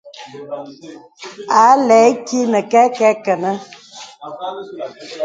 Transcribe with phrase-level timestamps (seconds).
[1.61, 3.53] A lɛ̂ ìkì nə kɛkɛ kə̀nɛ̂.